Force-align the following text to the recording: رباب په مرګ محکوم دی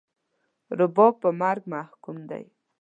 رباب 0.77 1.13
په 1.23 1.29
مرګ 1.41 1.63
محکوم 1.73 2.17
دی 2.29 2.43